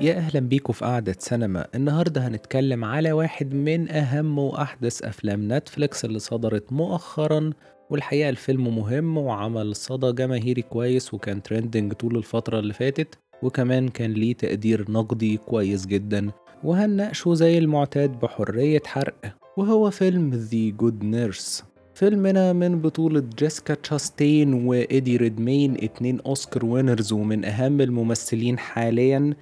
يا 0.00 0.14
أهلا 0.16 0.40
بيكم 0.40 0.72
في 0.72 0.84
قعدة 0.84 1.16
سينما. 1.18 1.66
النهاردة 1.74 2.28
هنتكلم 2.28 2.84
على 2.84 3.12
واحد 3.12 3.54
من 3.54 3.90
أهم 3.90 4.38
وأحدث 4.38 5.02
أفلام 5.02 5.52
نتفليكس 5.52 6.04
اللي 6.04 6.18
صدرت 6.18 6.72
مؤخرا 6.72 7.50
والحقيقة 7.90 8.28
الفيلم 8.28 8.76
مهم 8.76 9.18
وعمل 9.18 9.76
صدى 9.76 10.12
جماهيري 10.12 10.62
كويس 10.62 11.14
وكان 11.14 11.42
trending 11.42 11.92
طول 11.92 12.16
الفترة 12.16 12.58
اللي 12.58 12.72
فاتت 12.72 13.18
وكمان 13.42 13.88
كان 13.88 14.12
ليه 14.12 14.34
تقدير 14.34 14.90
نقدي 14.90 15.36
كويس 15.36 15.86
جدا. 15.86 16.30
وهنناقشه 16.64 17.34
زي 17.34 17.58
المعتاد 17.58 18.20
بحرية 18.20 18.82
حرق. 18.86 19.36
وهو 19.56 19.90
فيلم 19.90 20.48
The 20.50 20.82
Good 20.82 21.04
Nurse. 21.04 21.64
فيلمنا 21.94 22.52
من 22.52 22.80
بطولة 22.80 23.24
جيسيكا 23.38 23.74
تشاستين 23.74 24.54
وإيدي 24.54 25.16
ريدمين 25.16 25.74
اتنين 25.84 26.20
أوسكار 26.20 26.64
winners 26.64 27.12
ومن 27.12 27.44
أهم 27.44 27.80
الممثلين 27.80 28.58
حاليا. 28.58 29.34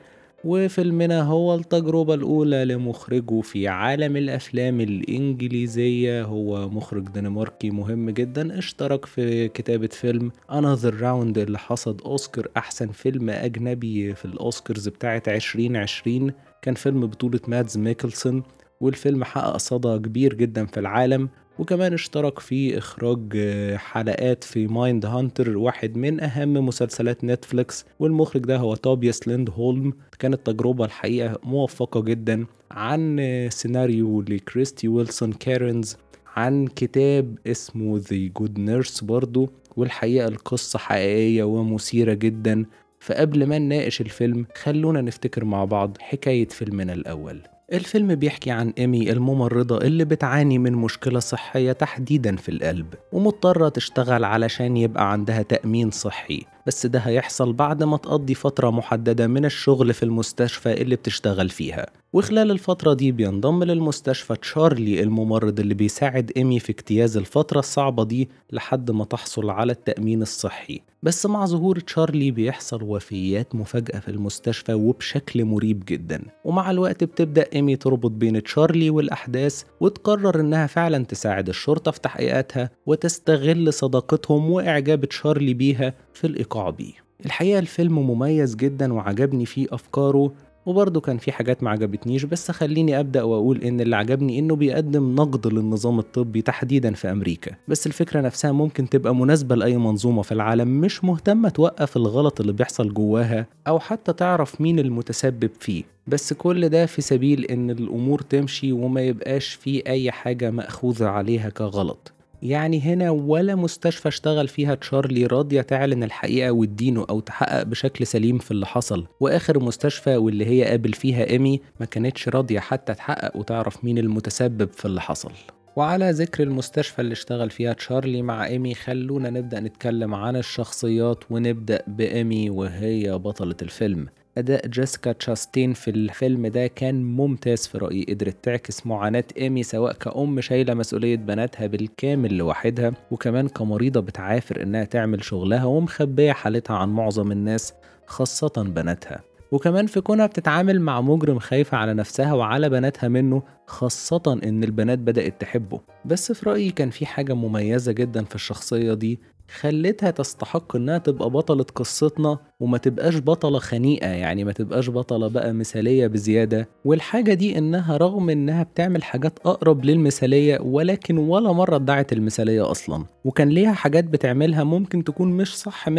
وفيلمنا 0.45 1.23
هو 1.23 1.55
التجربة 1.55 2.15
الأولى 2.15 2.65
لمخرجه 2.65 3.41
في 3.41 3.69
عالم 3.69 4.17
الأفلام 4.17 4.81
الإنجليزية. 4.81 6.23
هو 6.25 6.69
مخرج 6.69 7.09
دنماركي 7.09 7.71
مهم 7.71 8.11
جدا. 8.11 8.59
اشترك 8.59 9.05
في 9.05 9.49
كتابة 9.49 9.87
فيلم 9.87 10.31
Another 10.51 10.93
Round 11.01 11.39
اللي 11.39 11.59
حصد 11.59 12.03
أوسكار 12.03 12.49
أحسن 12.57 12.89
فيلم 12.89 13.31
أجنبي 13.31 14.15
في 14.15 14.25
الأوسكارز 14.25 14.89
بتاعة 14.89 15.23
2020 15.29 16.33
كان 16.63 16.75
فيلم 16.75 17.07
بطولة 17.07 17.41
مادز 17.49 17.79
ميكلسون 17.79 18.43
والفيلم 18.81 19.25
حقق 19.25 19.57
صدى 19.57 19.99
كبير 19.99 20.35
جدا 20.35 20.67
في 20.67 20.81
العالم. 20.81 21.29
وكمان 21.59 21.93
اشترك 21.93 22.39
في 22.39 22.79
إخراج 22.79 23.21
آه، 23.37 23.77
حلقات 23.77 24.45
في 24.45 24.67
Mindhunter 24.67 25.57
واحد 25.57 25.97
من 25.97 26.21
أهم 26.21 26.53
مسلسلات 26.55 27.25
نتفليكس 27.25 27.85
والمخرج 27.99 28.43
ده 28.43 28.57
هو 28.57 28.75
توبياس 28.75 29.29
ليند 29.29 29.51
هولم 29.51 29.93
كانت 30.19 30.47
تجربة 30.47 30.85
الحقيقة 30.85 31.39
موفقة 31.43 32.01
جدا 32.03 32.47
عن 32.71 33.17
آه، 33.21 33.49
سيناريو 33.49 34.21
لكريستي 34.21 34.89
ويلسون 34.89 35.33
كارنز 35.33 35.97
عن 36.37 36.67
كتاب 36.67 37.39
اسمه 37.47 38.01
The 38.01 38.31
Good 38.41 38.59
Nurse 38.59 39.05
برضو. 39.05 39.51
والحقيقة 39.77 40.29
القصة 40.29 40.79
حقيقية 40.79 41.43
ومثيرة 41.43 42.15
جدا. 42.15 42.65
فقبل 43.01 43.47
ما 43.47 43.59
نناقش 43.59 44.01
الفيلم 44.01 44.47
خلونا 44.63 45.01
نفتكر 45.01 45.45
مع 45.45 45.65
بعض 45.65 45.97
حكاية 46.01 46.49
فيلمنا 46.49 46.93
الأول. 46.93 47.41
الفيلم 47.73 48.15
بيحكي 48.15 48.51
عن 48.51 48.73
إيمي 48.79 49.13
الممرضة 49.13 49.79
اللي 49.79 50.05
بتعاني 50.05 50.59
من 50.59 50.73
مشكلة 50.73 51.19
صحية 51.19 51.73
تحديدا 51.73 52.37
في 52.37 52.49
القلب 52.49 52.95
ومضطرة 53.13 53.69
تشتغل 53.69 54.25
علشان 54.25 54.77
يبقى 54.77 55.13
عندها 55.13 55.43
تأمين 55.43 55.91
صحي. 55.91 56.43
بس 56.67 56.87
ده 56.87 56.99
هيحصل 56.99 57.53
بعد 57.53 57.83
ما 57.83 57.97
تقضي 57.97 58.35
فترة 58.35 58.71
محددة 58.71 59.27
من 59.27 59.45
الشغل 59.45 59.95
في 59.95 60.03
المستشفى 60.03 60.73
اللي 60.83 60.97
بتشتغل 60.97 61.49
فيها. 61.49 61.87
وخلال 62.13 62.51
الفترة 62.51 62.95
دي 62.95 63.13
بينضم 63.13 63.65
للمستشفى 63.65 64.37
تشارلي 64.37 65.03
الممرض 65.03 65.61
اللي 65.61 65.75
بيساعد 65.75 66.33
إيمي 66.37 66.59
في 66.61 66.71
اجتياز 66.71 67.17
الفترة 67.17 67.59
الصعبة 67.59 68.05
دي 68.05 68.29
لحد 68.53 68.91
ما 68.91 69.05
تحصل 69.05 69.51
على 69.51 69.73
التأمين 69.73 70.23
الصحي. 70.23 70.81
بس 71.03 71.27
مع 71.27 71.47
ظهور 71.47 71.81
تشارلي 71.81 72.31
بيحصل 72.31 72.83
وفيات 72.83 73.55
مفاجئة 73.55 73.99
في 73.99 74.09
المستشفى 74.09 74.75
وبشكل 74.75 75.45
مريب 75.45 75.85
جدا. 75.89 76.23
ومع 76.45 76.71
الوقت 76.71 77.05
بتبدأ 77.05 77.47
إيمي 77.55 77.77
تربط 77.77 78.11
بين 78.11 78.43
تشارلي 78.43 78.91
والأحداث 78.91 79.63
وتقرر 79.81 80.41
إنها 80.41 80.67
فعلا 80.67 81.05
تساعد 81.05 81.49
الشرطة 81.49 81.91
في 81.91 82.01
تحقيقاتها 82.01 82.71
وتستغل 82.87 83.73
صداقتهم 83.73 84.51
وإعجاب 84.51 85.05
تشارلي 85.05 85.55
بيها 85.55 85.95
في 86.15 86.27
بيه. 86.71 86.93
الحقيقة 87.27 87.59
الفيلم 87.59 87.99
مميز 88.11 88.55
جدا 88.57 88.93
وعجبني 88.93 89.47
فيه 89.47 89.67
أفكاره 89.71 90.33
وبرضه 90.67 91.01
كان 91.01 91.19
في 91.19 91.33
حاجات 91.33 91.63
ما 91.63 91.71
عجبتنيش 91.71 92.25
بس 92.25 92.51
خليني 92.51 93.01
أبدأ 93.01 93.23
وأقول 93.23 93.63
إن 93.63 93.81
اللي 93.81 93.97
عجبني 93.97 94.39
إنه 94.39 94.57
بيقدم 94.57 95.15
نقد 95.15 95.47
للنظام 95.47 95.99
الطبي 95.99 96.43
تحديدا 96.43 96.93
في 96.95 97.11
أمريكا. 97.11 97.53
بس 97.69 97.87
الفكرة 97.87 98.21
نفسها 98.21 98.53
ممكن 98.53 98.89
تبقى 98.89 99.15
مناسبة 99.15 99.55
لأي 99.55 99.77
منظومة 99.77 100.23
في 100.23 100.33
العالم 100.33 100.69
مش 100.81 101.05
مهتمة 101.05 101.49
توقف 101.49 101.97
الغلط 101.97 102.41
اللي 102.41 102.53
بيحصل 102.53 102.95
جواها 102.95 103.47
أو 103.69 103.79
حتى 103.79 104.13
تعرف 104.13 104.61
مين 104.61 104.79
المتسبب 104.79 105.51
فيه. 105.61 105.85
بس 106.07 106.33
كل 106.33 106.69
ده 106.69 106.87
في 106.87 107.03
سبيل 107.03 107.45
إن 107.45 107.71
الأمور 107.71 108.21
تمشي 108.21 108.73
وما 108.73 109.01
يبقاش 109.01 109.49
في 109.55 109.87
أي 109.87 110.11
حاجة 110.11 110.51
مأخوذة 110.51 111.07
عليها 111.07 111.49
كغلط. 111.49 112.13
يعني 112.45 112.81
هنا 112.81 113.11
ولا 113.11 113.55
مستشفى 113.55 114.09
اشتغل 114.09 114.49
فيها 114.49 114.75
تشارلي 114.75 115.27
راضية 115.27 115.61
تعلن 115.61 116.03
الحقيقة 116.03 116.51
وتدينه 116.51 117.07
أو 117.11 117.21
تحقق 117.21 117.63
بشكل 117.63 118.07
سليم 118.07 118.39
في 118.39 118.51
اللي 118.51 118.67
حصل. 118.67 119.07
وآخر 119.21 119.59
مستشفى 119.63 120.17
واللي 120.17 120.47
هي 120.47 120.65
قابل 120.65 120.93
فيها 120.93 121.31
إيمي 121.31 121.61
ما 121.81 121.87
كانتش 121.87 122.29
راضية 122.29 122.61
حتى 122.61 122.95
تحقق 122.95 123.37
وتعرف 123.37 123.85
مين 123.85 123.99
المتسبب 123.99 124.73
في 124.73 124.85
اللي 124.85 125.01
حصل. 125.01 125.33
وعلى 125.77 126.11
ذكر 126.11 126.43
المستشفى 126.43 126.99
اللي 127.03 127.13
اشتغل 127.13 127.51
فيها 127.51 127.73
تشارلي 127.73 128.23
مع 128.23 128.47
إيمي 128.47 128.75
خلونا 128.75 129.31
نبدأ 129.31 129.61
نتكلم 129.61 130.15
عن 130.15 130.37
الشخصيات 130.37 131.25
ونبدأ 131.31 131.83
بإيمي 131.87 132.51
وهي 132.51 133.19
بطلة 133.19 133.57
الفيلم. 133.63 134.09
أداء 134.39 134.67
جيسيكا 134.67 135.13
تشاستين 135.13 135.73
في 135.73 135.91
الفيلم 135.91 136.47
ده 136.47 136.67
كان 136.67 137.05
ممتاز 137.05 137.67
في 137.67 137.79
رأيي 137.79 138.05
قدرت 138.09 138.37
تعكس 138.43 138.87
معاناة 138.87 139.25
إيمي 139.39 139.63
سواء 139.63 139.93
كأم 139.93 140.41
شايلة 140.41 140.75
مسؤولية 140.75 141.17
بناتها 141.17 141.67
بالكامل 141.67 142.37
لوحدها 142.37 142.93
وكمان 143.11 143.49
كمريضة 143.49 144.01
بتعافر 144.01 144.63
إنها 144.63 144.85
تعمل 144.85 145.25
شغلها 145.25 145.65
ومخبية 145.65 146.33
حالتها 146.33 146.77
عن 146.77 146.89
معظم 146.89 147.33
الناس 147.33 147.75
خاصة 148.07 148.53
بناتها. 148.57 149.21
وكمان 149.53 149.87
في 149.87 150.01
كونها 150.01 150.27
بتتعامل 150.27 150.81
مع 150.81 151.01
مجرم 151.01 151.39
خايفة 151.39 151.77
على 151.77 151.95
نفسها 151.95 152.33
وعلى 152.33 152.69
بناتها 152.69 153.09
منه 153.09 153.43
خاصة 153.67 154.41
إن 154.45 154.65
البنات 154.65 154.99
بدأت 154.99 155.41
تحبه. 155.41 155.81
بس 156.05 156.33
في 156.33 156.51
رأيي 156.51 156.71
كان 156.71 156.91
في 156.91 157.07
حاجة 157.07 157.35
مميزة 157.35 157.93
جدا 157.93 158.25
في 158.25 158.35
الشخصية 158.35 158.95
دي 158.95 159.21
خلتها 159.51 160.11
تستحق 160.11 160.77
إنها 160.77 160.99
تبقى 160.99 161.31
بطلة 161.31 161.67
قصتنا 161.75 162.39
وما 162.61 162.79
تبقاش 162.79 163.19
بطلة 163.19 163.59
خنيقة 163.59 164.09
يعني 164.09 164.45
ما 164.45 164.53
تبقاش 164.53 164.91
بطلة 164.91 165.29
بقى 165.29 165.53
مثالية 165.53 166.07
بزيادة. 166.07 166.69
والحاجة 166.85 167.35
دي 167.35 167.59
إنها 167.59 167.97
رغم 167.97 168.31
إنها 168.31 168.63
بتعمل 168.63 169.03
حاجات 169.03 169.39
أقرب 169.47 169.85
للمثالية 169.85 170.59
ولكن 170.61 171.19
ولا 171.19 171.53
مرة 171.53 171.77
ادعت 171.77 172.13
المثالية 172.13 172.71
أصلا. 172.71 173.05
وكان 173.25 173.49
ليها 173.49 173.73
حاجات 173.73 174.05
بتعملها 174.05 174.65
ممكن 174.65 175.05
تكون 175.05 175.33
مش 175.33 175.57
صح 175.59 175.89
100% 175.89 175.93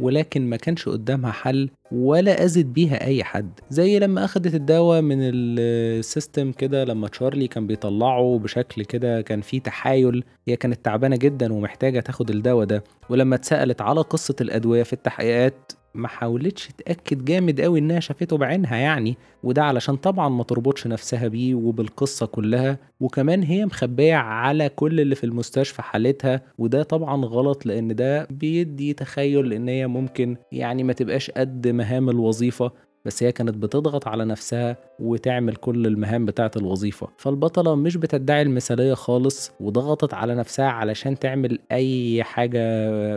ولكن 0.00 0.46
ما 0.50 0.56
كانش 0.56 0.88
قدامها 0.88 1.32
حل 1.32 1.70
ولا 1.92 2.44
أذت 2.44 2.66
بيها 2.66 3.04
أي 3.04 3.24
حد. 3.24 3.50
زي 3.70 3.98
لما 3.98 4.24
أخدت 4.24 4.54
الدواء 4.54 5.00
من 5.00 5.18
السيستم 5.20 6.52
كده 6.52 6.84
لما 6.84 7.08
تشارلي 7.08 7.48
كان 7.48 7.66
بيطلعه 7.66 8.38
بشكل 8.38 8.84
كده 8.84 9.20
كان 9.20 9.40
فيه 9.40 9.60
تحايل. 9.60 10.24
هي 10.48 10.56
كانت 10.56 10.84
تعبانة 10.84 11.16
جدا 11.16 11.52
ومحتاجة 11.52 12.00
تاخد 12.00 12.30
الدواء 12.30 12.66
ده. 12.66 12.84
ولما 13.10 13.34
اتسألت 13.34 13.80
على 13.80 14.00
قصة 14.00 14.36
الأدوية 14.40 14.82
في 14.82 14.92
التحقيقات 14.92 15.72
ما 15.94 16.08
حاولتش 16.08 16.68
تأكد 16.78 17.24
جامد 17.24 17.60
قوي 17.60 17.78
إنها 17.78 18.00
شافته 18.00 18.36
بعينها 18.36 18.76
يعني 18.76 19.16
وده 19.42 19.64
علشان 19.64 19.96
طبعا 19.96 20.28
ما 20.28 20.42
تربطش 20.44 20.86
نفسها 20.86 21.28
بيه 21.28 21.54
وبالقصة 21.54 22.26
كلها. 22.26 22.78
وكمان 23.00 23.42
هي 23.42 23.66
مخبية 23.66 24.14
على 24.14 24.68
كل 24.68 25.00
اللي 25.00 25.14
في 25.14 25.24
المستشفى 25.24 25.82
حالتها 25.82 26.42
وده 26.58 26.82
طبعا 26.82 27.24
غلط 27.24 27.66
لأن 27.66 27.94
ده 27.94 28.26
بيدي 28.30 28.92
تخيل 28.92 29.52
إن 29.52 29.68
هي 29.68 29.86
ممكن 29.86 30.36
يعني 30.52 30.82
ما 30.84 30.92
تبقاش 30.92 31.30
قد 31.30 31.68
مهام 31.68 32.10
الوظيفة. 32.10 32.72
بس 33.08 33.22
هي 33.22 33.32
كانت 33.32 33.54
بتضغط 33.56 34.08
على 34.08 34.24
نفسها 34.24 34.76
وتعمل 34.98 35.56
كل 35.56 35.86
المهام 35.86 36.24
بتاعة 36.24 36.50
الوظيفة. 36.56 37.08
فالبطلة 37.16 37.74
مش 37.74 37.96
بتدعي 37.96 38.42
المثالية 38.42 38.94
خالص 38.94 39.52
وضغطت 39.60 40.14
على 40.14 40.34
نفسها 40.34 40.66
علشان 40.66 41.18
تعمل 41.18 41.58
أي 41.72 42.22
حاجة 42.24 42.58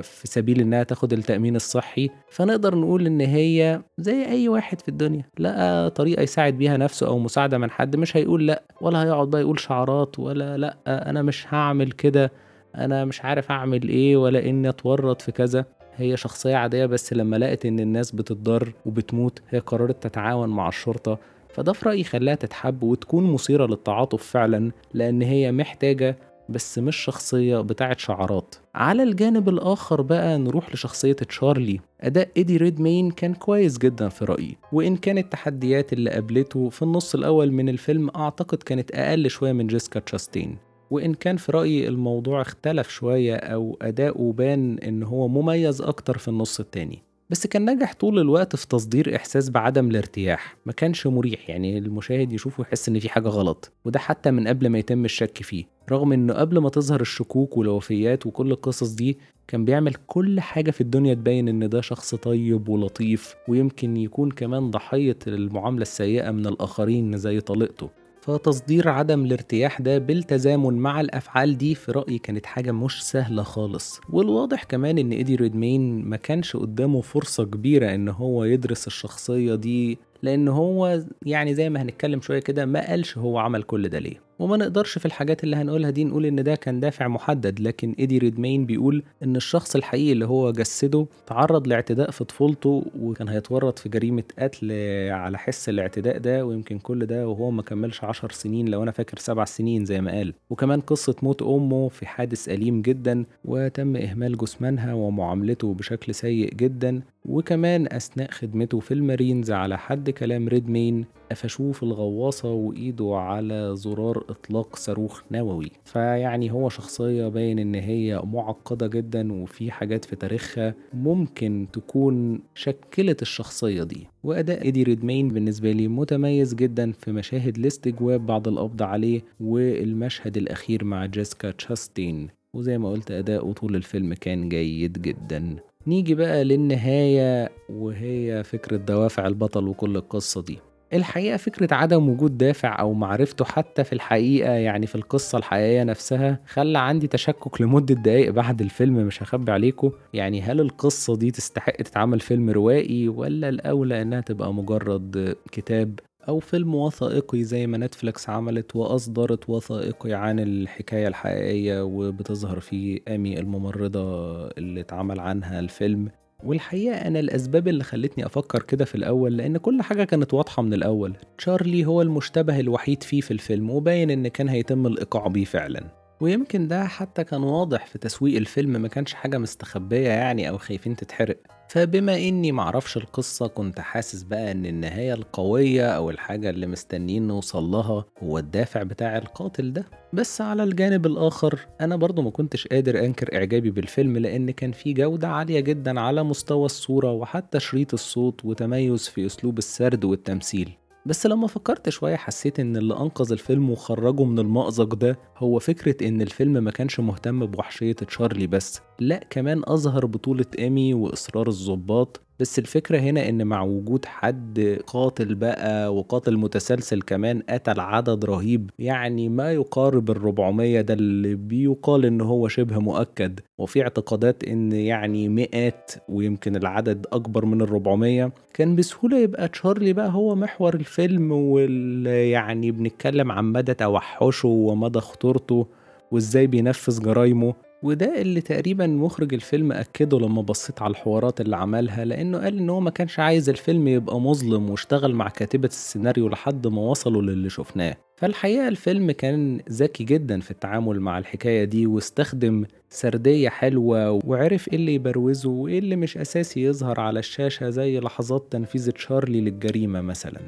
في 0.01 0.28
سبيل 0.28 0.62
إنها 0.62 0.84
تاخد 0.84 1.13
التأمين 1.13 1.56
الصحي. 1.56 2.09
فنقدر 2.30 2.75
نقول 2.75 3.06
إن 3.06 3.21
هي 3.21 3.81
زي 3.98 4.25
أي 4.25 4.48
واحد 4.50 4.81
في 4.81 4.89
الدنيا 4.89 5.24
لقى 5.39 5.89
طريقة 5.89 6.21
يساعد 6.21 6.54
بيها 6.57 6.77
نفسه 6.77 7.07
أو 7.07 7.19
مساعدة 7.19 7.57
من 7.57 7.71
حد 7.71 7.95
مش 7.95 8.18
هيقول 8.18 8.48
لأ 8.48 8.63
ولا 8.81 9.04
هيقعد 9.04 9.30
بقى 9.30 9.42
يقول 9.42 9.60
شعارات 9.60 10.19
ولا 10.19 10.57
لأ 10.57 10.77
أنا 10.88 11.21
مش 11.21 11.54
هعمل 11.54 11.92
كده 11.92 12.31
أنا 12.75 13.06
مش 13.06 13.25
عارف 13.25 13.51
أعمل 13.51 13.89
إيه 13.89 14.18
ولا 14.18 14.45
إني 14.45 14.69
أتورط 14.69 15.21
في 15.21 15.31
كذا. 15.31 15.66
هي 15.98 16.18
شخصية 16.18 16.56
عادية 16.56 16.86
بس 16.86 17.14
لما 17.14 17.36
لقت 17.36 17.66
إن 17.66 17.80
الناس 17.80 18.12
بتتضر 18.12 18.74
وبتموت 18.86 19.40
هي 19.50 19.60
قررت 19.60 20.04
تتعاون 20.04 20.50
مع 20.50 20.68
الشرطة. 20.68 21.18
فده 21.54 21.74
في 21.74 21.90
رأيي 21.90 22.04
خلاها 22.04 22.36
تتحب 22.36 22.84
وتكون 22.84 23.34
مثيرة 23.34 23.66
للتعاطف 23.66 24.24
فعلا 24.24 24.72
لأن 24.94 25.22
هي 25.22 25.52
محتاجة 25.52 26.18
بس 26.50 26.80
مش 26.80 26.96
شخصية 26.96 27.58
بتاعت 27.62 28.00
شعارات. 28.00 28.56
على 28.76 29.04
الجانب 29.04 29.50
الآخر 29.50 30.02
بقى 30.02 30.38
نروح 30.38 30.74
لشخصية 30.74 31.14
تشارلي. 31.14 31.80
أداء 32.02 32.30
إيدي 32.38 32.58
ريدمين 32.58 33.12
كان 33.12 33.34
كويس 33.34 33.78
جدا 33.78 34.10
في 34.10 34.26
رأيي. 34.26 34.58
وإن 34.72 34.96
كانت 34.96 35.24
التحديات 35.26 35.94
اللي 35.94 36.10
قابلته 36.10 36.70
في 36.70 36.82
النص 36.82 37.16
الأول 37.16 37.52
من 37.52 37.70
الفيلم 37.70 38.10
أعتقد 38.16 38.58
كانت 38.64 38.92
أقل 38.92 39.30
شوية 39.30 39.52
من 39.52 39.68
جيسكا 39.68 40.00
تشاستين. 40.00 40.58
وإن 40.92 41.14
كان 41.14 41.38
في 41.38 41.52
رأيي 41.52 41.88
الموضوع 41.88 42.42
اختلف 42.42 42.90
شوية 42.90 43.36
أو 43.36 43.78
أداؤه 43.82 44.34
بان 44.34 44.78
إن 44.78 45.04
هو 45.04 45.28
مميز 45.28 45.82
أكتر 45.82 46.18
في 46.18 46.28
النص 46.28 46.60
التاني. 46.60 47.04
بس 47.30 47.48
كان 47.48 47.66
ناجح 47.66 47.94
طول 47.94 48.20
الوقت 48.20 48.56
في 48.56 48.68
تصدير 48.68 49.16
إحساس 49.16 49.50
بعدم 49.50 49.90
الارتياح. 49.90 50.58
ما 50.66 50.74
كانش 50.74 51.08
مريح 51.08 51.50
يعني 51.50 51.78
المشاهد 51.78 52.34
يشوفه 52.34 52.62
يحس 52.62 52.90
إن 52.90 53.00
في 53.00 53.10
حاجة 53.10 53.28
غلط. 53.28 53.72
وده 53.86 54.00
حتى 54.00 54.32
من 54.32 54.48
قبل 54.48 54.68
ما 54.70 54.80
يتم 54.80 55.06
الشك 55.06 55.44
فيه. 55.44 55.66
رغم 55.92 56.14
إنه 56.14 56.34
قبل 56.34 56.58
ما 56.58 56.70
تظهر 56.70 57.02
الشكوك 57.02 57.58
والوفيات 57.58 58.26
وكل 58.26 58.52
القصص 58.52 58.92
دي 58.92 59.18
كان 59.48 59.66
بيعمل 59.66 59.96
كل 60.08 60.40
حاجة 60.40 60.72
في 60.72 60.82
الدنيا 60.82 61.14
تبين 61.14 61.48
إن 61.48 61.70
ده 61.70 61.82
شخص 61.82 62.16
طيب 62.16 62.70
ولطيف 62.70 63.36
ويمكن 63.48 63.98
يكون 63.98 64.32
كمان 64.32 64.72
ضحية 64.72 65.18
المعاملة 65.28 65.82
السيئة 65.82 66.32
من 66.32 66.46
الآخرين 66.48 67.18
زي 67.18 67.40
طليقته. 67.40 67.90
فتصدير 68.21 68.89
عدم 68.89 69.25
الارتياح 69.25 69.81
ده 69.81 69.97
بالتزامن 69.97 70.73
مع 70.73 71.01
الأفعال 71.01 71.57
دي 71.57 71.75
في 71.75 71.91
رأيي 71.91 72.18
كانت 72.19 72.45
حاجة 72.45 72.71
مش 72.71 73.03
سهلة 73.03 73.44
خالص. 73.44 74.01
والواضح 74.09 74.63
كمان 74.63 74.97
إن 74.97 75.12
ايدي 75.12 75.35
ريدمين 75.35 76.06
ما 76.06 76.18
كانش 76.18 76.56
قدامه 76.57 77.01
فرصة 77.01 77.44
كبيرة 77.45 77.95
إن 77.95 78.09
هو 78.09 78.44
يدرس 78.44 78.88
الشخصية 78.88 79.56
دي 79.56 79.97
لأن 80.23 80.47
هو 80.47 81.01
يعني 81.25 81.53
زي 81.53 81.69
ما 81.69 81.81
هنتكلم 81.81 82.21
شوية 82.21 82.39
كده 82.39 82.65
ما 82.65 82.88
قالش 82.89 83.18
هو 83.18 83.38
عمل 83.38 83.63
كل 83.63 83.89
ده 83.89 84.00
ليه. 84.00 84.31
وما 84.39 84.57
نقدرش 84.57 84.97
في 84.97 85.06
الحاجات 85.06 85.44
اللي 85.44 85.56
هنقولها 85.56 85.89
دي 85.89 86.03
نقول 86.03 86.25
إن 86.25 86.44
ده 86.44 86.56
كان 86.56 86.79
دافع 86.79 87.07
محدد 87.07 87.59
لكن 87.59 87.95
إيدي 88.00 88.18
ريدمين 88.18 88.65
بيقول 88.65 89.03
إن 89.23 89.35
الشخص 89.35 89.75
الحقيقي 89.75 90.12
اللي 90.12 90.25
هو 90.25 90.51
جسده 90.51 91.06
تعرض 91.27 91.68
لاعتداء 91.68 92.12
في 92.12 92.23
طفولته 92.23 92.85
وكان 93.00 93.27
هيتورط 93.27 93.79
في 93.79 93.89
جريمة 93.89 94.23
قتل 94.39 94.71
على 95.12 95.38
حس 95.38 95.69
الاعتداء 95.69 96.18
ده 96.18 96.45
ويمكن 96.45 96.79
كل 96.79 97.06
ده 97.06 97.27
وهو 97.27 97.51
ما 97.51 97.62
كملش 97.62 98.03
عشر 98.03 98.31
سنين 98.31 98.68
لو 98.69 98.83
أنا 98.83 98.91
فاكر 98.91 99.18
سبع 99.18 99.45
سنين 99.45 99.85
زي 99.85 100.01
ما 100.01 100.12
قال. 100.12 100.33
وكمان 100.50 100.81
قصة 100.81 101.15
موت 101.23 101.41
أمه 101.41 101.89
في 101.89 102.06
حادث 102.06 102.50
أليم 102.50 102.81
جدا 102.81 103.25
وتم 103.45 103.95
إهمال 103.95 104.38
جثمانها 104.38 104.94
ومعاملته 104.94 105.73
بشكل 105.73 106.15
سيء 106.15 106.53
جدا. 106.53 107.01
وكمان 107.25 107.88
أثناء 107.91 108.31
خدمته 108.31 108.79
في 108.79 108.94
المارينز 108.94 109.51
على 109.51 109.77
حد 109.77 110.09
كلام 110.09 110.47
ريدمين 110.47 111.06
قفشوه 111.31 111.71
في 111.71 111.83
الغواصة 111.83 112.51
وإيده 112.51 113.15
على 113.15 113.75
زرار 113.75 114.25
إطلاق 114.29 114.75
صاروخ 114.75 115.21
نووي. 115.31 115.71
فيعني 115.85 116.51
هو 116.51 116.69
شخصية 116.69 117.27
باين 117.27 117.59
إن 117.59 117.75
هي 117.75 118.21
معقدة 118.25 118.88
جدا 118.88 119.33
وفي 119.33 119.71
حاجات 119.71 120.06
في 120.06 120.15
تاريخها 120.15 120.75
ممكن 120.94 121.68
تكون 121.73 122.39
شكلت 122.56 123.21
الشخصية 123.21 123.83
دي. 123.83 124.07
وأداء 124.23 124.63
إيدي 124.65 124.83
ريدمين 124.83 125.27
بالنسبة 125.27 125.71
لي 125.71 125.88
متميز 125.88 126.56
جدا 126.56 126.91
في 126.91 127.12
مشاهد 127.12 127.57
الاستجواب 127.57 128.25
بعد 128.25 128.47
القبض 128.47 128.81
عليه 128.81 129.21
والمشهد 129.39 130.38
الأخير 130.38 130.83
مع 130.83 131.06
جيسكا 131.06 131.51
تشاستين. 131.51 132.27
وزي 132.53 132.77
ما 132.77 132.91
قلت 132.91 133.12
أداؤه 133.12 133.53
طول 133.53 133.75
الفيلم 133.75 134.13
كان 134.13 134.50
جيد 134.50 135.01
جدا. 135.01 135.56
نيجي 135.88 136.16
بقى 136.16 136.44
للنهاية 136.44 137.50
وهي 137.69 138.44
فكرة 138.44 138.78
دوافع 138.78 139.28
البطل 139.28 139.68
وكل 139.68 139.95
القصة 139.95 140.42
دي. 140.42 140.60
الحقيقة 140.94 141.38
فكرة 141.38 141.74
عدم 141.75 142.10
وجود 142.10 142.38
دافع 142.38 142.80
أو 142.80 142.94
معرفته 142.94 143.45
حتى 143.45 143.83
في 143.83 143.94
الحقيقة 143.94 144.51
يعني 144.51 144.88
في 144.88 144.95
القصة 144.95 145.38
الحقيقية 145.38 145.83
نفسها 145.83 146.39
خلى 146.48 146.80
عندي 146.80 147.07
تشكك 147.07 147.62
لمدة 147.62 147.95
دقايق 147.95 148.31
بعد 148.31 148.62
الفيلم 148.62 148.95
مش 148.95 149.24
هخبي 149.24 149.51
عليكم. 149.51 149.92
يعني 150.13 150.42
هل 150.42 150.60
القصة 150.62 151.16
دي 151.16 151.31
تستحق 151.31 151.72
تتعمل 151.75 152.19
فيلم 152.19 152.50
روائي 152.50 153.07
ولا 153.10 153.50
الأولى 153.50 154.01
إنها 154.01 154.22
تبقى 154.22 154.54
مجرد 154.54 155.36
كتاب 155.51 156.00
أو 156.27 156.39
فيلم 156.39 156.75
وثائقي 156.75 157.44
زي 157.44 157.68
ما 157.68 157.77
نتفليكس 157.77 158.29
عملت 158.29 158.75
وأصدرت 158.75 159.50
وثائقي 159.50 160.13
عن 160.13 160.39
الحكاية 160.39 161.07
الحقيقية 161.07 161.83
وبتظهر 161.83 162.59
فيه 162.59 163.00
أمي 163.07 163.39
الممرضة 163.39 164.47
اللي 164.47 164.81
اتعمل 164.81 165.19
عنها 165.19 165.59
الفيلم. 165.59 166.09
والحقيقة 166.44 166.95
أنا 166.95 167.19
الأسباب 167.19 167.68
اللي 167.68 167.83
خلتني 167.83 168.25
أفكر 168.25 168.63
كده 168.63 168.85
في 168.85 168.95
الأول 168.95 169.38
لأن 169.38 169.57
كل 169.57 169.81
حاجة 169.81 170.03
كانت 170.03 170.33
واضحة 170.33 170.62
من 170.62 170.73
الأول. 170.73 171.15
تشارلي 171.38 171.85
هو 171.85 172.01
المشتبه 172.01 172.59
الوحيد 172.59 173.03
فيه 173.03 173.21
في 173.21 173.31
الفيلم 173.31 173.69
وباين 173.69 174.09
إن 174.09 174.27
كان 174.27 174.50
هيتم 174.50 174.88
الإيقاع 174.88 175.27
بيه 175.27 175.45
فعلا. 175.45 176.00
ويمكن 176.21 176.68
ده 176.68 176.85
حتى 176.85 177.23
كان 177.23 177.44
واضح 177.44 177.85
في 177.85 177.97
تسويق 178.00 178.38
الفيلم 178.38 178.81
ما 178.81 178.88
كانش 178.88 179.13
حاجة 179.13 179.38
مستخبية 179.38 180.09
يعني 180.09 180.50
أو 180.50 180.57
خايفين 180.57 180.95
تتحرق. 180.95 181.38
فبما 181.69 182.18
إني 182.18 182.51
معرفش 182.51 182.97
القصة 182.97 183.47
كنت 183.47 183.79
حاسس 183.79 184.23
بقى 184.23 184.51
إن 184.51 184.65
النهاية 184.65 185.13
القوية 185.13 185.88
أو 185.89 186.09
الحاجة 186.09 186.50
اللي 186.50 186.68
مستنيين 186.68 187.27
نوصل 187.27 187.63
لها 187.63 188.06
هو 188.23 188.38
الدافع 188.38 188.83
بتاع 188.83 189.18
القاتل 189.18 189.73
ده. 189.73 189.85
بس 190.13 190.41
على 190.41 190.63
الجانب 190.63 191.06
الآخر 191.06 191.59
أنا 191.81 191.95
برضو 191.95 192.21
ما 192.21 192.29
كنتش 192.29 192.68
قادر 192.68 193.06
أنكر 193.06 193.35
إعجابي 193.35 193.71
بالفيلم 193.71 194.18
لأن 194.18 194.51
كان 194.51 194.71
فيه 194.71 194.94
جودة 194.94 195.27
عالية 195.27 195.59
جدا 195.59 196.00
على 196.00 196.23
مستوى 196.23 196.65
الصورة 196.65 197.12
وحتى 197.12 197.59
شريط 197.59 197.94
الصوت 197.94 198.45
وتميز 198.45 199.07
في 199.07 199.25
أسلوب 199.25 199.57
السرد 199.57 200.06
والتمثيل. 200.06 200.69
بس 201.06 201.25
لما 201.25 201.48
فكرت 201.48 201.89
شوية 201.89 202.15
حسيت 202.15 202.59
إن 202.59 202.77
اللي 202.77 202.94
أنقذ 202.94 203.31
الفيلم 203.31 203.69
وخرجه 203.69 204.24
من 204.24 204.39
المأزق 204.39 204.95
ده 204.95 205.19
هو 205.38 205.59
فكرة 205.59 206.07
إن 206.07 206.21
الفيلم 206.21 206.63
ما 206.63 206.71
كانش 206.71 207.00
مهتم 207.00 207.45
بوحشية 207.45 207.94
تشارلي 207.94 208.48
بس 208.48 208.81
لأ 209.00 209.24
كمان 209.30 209.62
أظهر 209.65 210.06
بطولة 210.06 210.45
إيمي 210.59 210.94
وإصرار 210.94 211.48
الظباط 211.48 212.21
بس 212.42 212.60
الفكرة 212.60 212.98
هنا 213.00 213.30
إن 213.30 213.48
مع 213.48 213.62
وجود 213.64 214.06
حد 214.06 214.80
قاتل 214.88 215.36
بقى 215.36 215.96
وقاتل 215.96 216.38
متسلسل 216.38 217.02
كمان 217.02 217.42
قتل 217.50 217.80
عدد 217.80 218.26
رهيب 218.26 218.70
يعني 218.80 219.30
ما 219.30 219.52
يقارب 219.52 220.12
الربعمية 220.12 220.82
ده 220.82 220.94
اللي 220.94 221.36
بيقال 221.36 222.06
إن 222.06 222.22
هو 222.22 222.48
شبه 222.48 222.80
مؤكد. 222.80 223.40
وفي 223.58 223.82
اعتقادات 223.82 224.44
إن 224.44 224.72
يعني 224.72 225.30
مئات 225.30 225.92
ويمكن 226.10 226.56
العدد 226.56 227.06
أكبر 227.14 227.46
من 227.46 227.62
الربعمية. 227.62 228.32
كان 228.54 228.76
بسهولة 228.76 229.18
يبقى 229.20 229.48
تشارلي 229.48 229.94
بقى 229.94 230.10
هو 230.12 230.36
محور 230.36 230.74
الفيلم 230.74 231.32
واللي 231.32 232.30
يعني 232.32 232.72
بنتكلم 232.72 233.32
عن 233.32 233.46
مدى 233.52 233.74
توحشه 233.74 234.48
ومدى 234.50 235.00
خطورته 235.00 235.68
وإزاي 236.12 236.48
بينفذ 236.48 237.02
جرايمه 237.04 237.54
وده 237.83 238.22
اللي 238.22 238.42
تقريبا 238.42 238.88
مخرج 238.88 239.33
الفيلم 239.33 239.72
أكده 239.72 240.19
لما 240.19 240.42
بصيت 240.42 240.81
على 240.81 240.92
الحوارات 240.92 241.42
اللي 241.42 241.56
عملها 241.56 242.06
لأنه 242.06 242.38
قال 242.38 242.57
إن 242.57 242.69
هو 242.69 242.80
ما 242.80 242.89
كانش 242.89 243.19
عايز 243.19 243.50
الفيلم 243.50 243.88
يبقى 243.88 244.19
مظلم 244.22 244.69
واشتغل 244.69 245.13
مع 245.16 245.30
كاتبة 245.30 245.68
السيناريو 245.68 246.28
لحد 246.30 246.68
ما 246.68 246.81
وصلوا 246.81 247.22
للي 247.22 247.50
شفناه. 247.50 247.95
فالحقيقة 248.16 248.68
الفيلم 248.68 249.12
كان 249.12 249.60
ذكي 249.69 250.04
جدا 250.04 250.39
في 250.39 250.51
التعامل 250.51 251.00
مع 251.00 251.18
الحكاية 251.18 251.63
دي 251.63 251.88
واستخدم 251.88 252.66
سردية 252.89 253.50
حلوة 253.50 254.12
وعرف 254.25 254.68
إيه 254.68 254.75
اللي 254.75 254.94
يبروزه 254.94 255.50
وإيه 255.50 255.80
اللي 255.80 255.95
مش 255.95 256.18
أساسي 256.18 256.63
يظهر 256.63 257.00
على 257.00 257.19
الشاشة 257.19 257.69
زي 257.69 258.00
لحظات 258.00 258.47
تنفيذ 258.52 258.92
تشارلي 258.92 259.42
للجريمة 259.42 260.02
مثلا. 260.02 260.40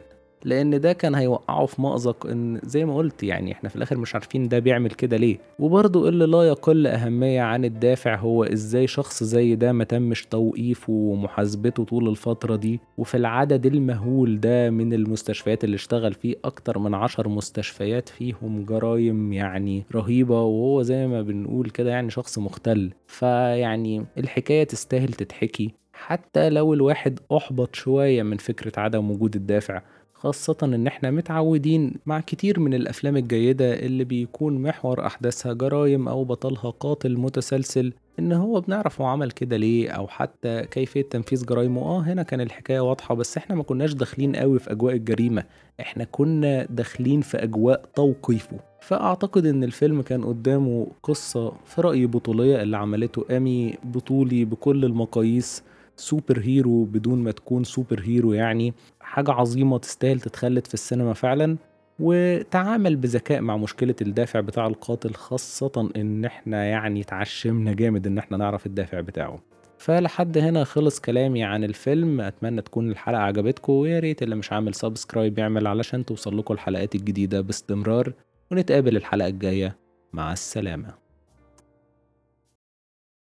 لأن 0.46 0.82
ده 0.82 0.94
كان 0.94 1.16
هيوقعه 1.16 1.66
في 1.66 1.82
مأزق 1.82 2.26
إن 2.28 2.60
زي 2.64 2.86
ما 2.86 2.96
قلت 2.96 3.24
يعني 3.24 3.52
إحنا 3.52 3.70
في 3.70 3.76
الآخر 3.76 3.98
مش 3.98 4.14
عارفين 4.16 4.48
ده 4.48 4.60
بيعمل 4.60 4.92
كده 4.92 5.18
ليه. 5.18 5.38
وبرضه 5.60 6.10
اللي 6.10 6.26
لا 6.26 6.44
يقل 6.44 6.88
أهمية 6.88 7.42
عن 7.42 7.66
الدافع 7.66 8.16
هو 8.16 8.44
إزاي 8.44 8.88
شخص 8.88 9.24
زي 9.24 9.56
ده 9.56 9.72
ما 9.72 9.84
تمش 9.84 10.26
توقيفه 10.26 10.94
ومحاسبته 10.94 11.84
طول 11.84 12.10
الفترة 12.10 12.56
دي. 12.56 12.80
وفي 12.98 13.18
العدد 13.18 13.66
المهول 13.66 14.40
ده 14.40 14.70
من 14.70 14.94
المستشفيات 14.94 15.64
اللي 15.64 15.76
اشتغل 15.76 16.14
فيه 16.14 16.36
أكتر 16.46 16.80
من 16.80 16.94
عشر 16.94 17.28
مستشفيات 17.28 18.10
فيهم 18.10 18.66
جرايم 18.66 19.34
يعني 19.34 19.84
رهيبة. 19.96 20.42
وهو 20.42 20.82
زي 20.82 21.08
ما 21.08 21.22
بنقول 21.22 21.70
كده 21.70 21.90
يعني 21.90 22.10
شخص 22.10 22.40
مختل. 22.40 22.92
فيعني 23.08 24.06
الحكاية 24.18 24.64
تستاهل 24.64 25.08
تتحكي. 25.14 25.74
حتى 25.94 26.50
لو 26.50 26.74
الواحد 26.74 27.20
أحبط 27.38 27.76
شوية 27.76 28.24
من 28.24 28.38
فكرة 28.38 28.72
عدم 28.80 29.12
وجود 29.12 29.36
الدافع 29.36 29.82
خاصة 30.24 30.58
إن 30.64 30.88
إحنا 30.88 31.12
متعودين 31.12 31.94
مع 32.06 32.20
كتير 32.20 32.60
من 32.60 32.74
الأفلام 32.74 33.18
الجيدة 33.18 33.74
اللي 33.74 34.04
بيكون 34.04 34.62
محور 34.62 35.06
أحداثها 35.06 35.54
جرايم 35.54 36.08
أو 36.08 36.24
بطلها 36.24 36.70
قاتل 36.70 37.18
متسلسل 37.18 37.94
إن 38.20 38.32
هو 38.32 38.62
بنعرف 38.62 39.02
هو 39.02 39.08
عمل 39.08 39.32
كده 39.32 39.58
ليه 39.58 39.90
أو 39.90 40.08
حتى 40.08 40.66
كيفية 40.72 41.02
تنفيذ 41.02 41.46
جرايمه. 41.46 41.82
آه 41.82 42.00
هنا 42.00 42.24
كان 42.24 42.42
الحكاية 42.42 42.80
واضحة 42.80 43.16
بس 43.16 43.38
إحنا 43.38 43.56
ما 43.56 43.64
كناش 43.64 43.94
داخلين 43.94 44.36
قوي 44.36 44.60
في 44.60 44.72
أجواء 44.72 44.96
الجريمة. 44.96 45.44
إحنا 45.80 46.04
كنا 46.04 46.68
داخلين 46.70 47.22
في 47.22 47.44
أجواء 47.44 47.86
توقيفه. 47.96 48.60
فأعتقد 48.82 49.46
إن 49.46 49.64
الفيلم 49.64 50.02
كان 50.02 50.24
قدامه 50.24 50.88
قصة 51.04 51.54
في 51.66 51.82
رأيي 51.82 52.06
بطولية 52.06 52.62
اللي 52.62 52.78
عملته 52.78 53.26
إيمي 53.38 53.74
بطولي 53.84 54.46
بكل 54.46 54.86
المقاييس 54.86 55.64
superhero 55.98 56.84
بدون 56.84 57.20
ما 57.24 57.32
تكون 57.32 57.64
superhero 57.64 58.34
يعني. 58.34 58.74
حاجة 59.04 59.32
عظيمة 59.32 59.78
تستاهل 59.78 60.20
تتخلد 60.20 60.68
في 60.68 60.74
السينما 60.74 61.14
فعلا 61.14 61.58
وتعامل 62.00 62.96
بذكاء 62.96 63.42
مع 63.42 63.58
مشكلة 63.58 63.96
الدافع 64.02 64.40
بتاع 64.40 64.68
القاتل 64.68 65.14
خاصة 65.14 65.90
إن 65.96 66.26
إحنا 66.26 66.66
يعني 66.66 67.04
تعشمنا 67.04 67.74
جامد 67.74 68.08
إن 68.08 68.18
إحنا 68.18 68.38
نعرف 68.38 68.66
الدافع 68.66 69.02
بتاعه. 69.02 69.40
فلحد 69.78 70.38
هنا 70.38 70.64
خلص 70.64 71.00
كلامي 71.00 71.44
عن 71.44 71.64
الفيلم. 71.64 72.22
أتمنى 72.22 72.62
تكون 72.62 72.92
الحلقة 72.92 73.22
عجبتكم 73.22 73.74
ويا 73.74 74.00
ريت 74.00 74.24
اللي 74.24 74.36
مش 74.36 74.52
عامل 74.54 74.74
subscribe 74.74 75.40
يعمل 75.40 75.68
علشان 75.68 76.06
توصل 76.06 76.38
لكم 76.38 76.54
الحلقات 76.54 76.96
الجديدة 76.96 77.42
باستمرار 77.42 78.14
ونتقابل 78.52 78.98
الحلقة 78.98 79.28
الجاية. 79.28 79.78
مع 80.14 80.34
السلامة. 80.34 81.03